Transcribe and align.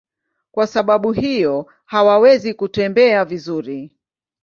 Kwa 0.51 0.67
sababu 0.67 1.11
hiyo 1.11 1.65
hawawezi 1.85 2.53
kutembea 2.53 3.25
vizuri. 3.25 3.91